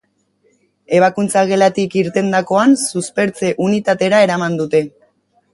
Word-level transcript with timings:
Ebakuntza-gelatik 0.99 1.97
irtendakoan, 2.01 2.75
suspertze 2.87 3.55
unitatera 3.67 4.27
eraman 4.29 4.61
dute. 4.65 4.87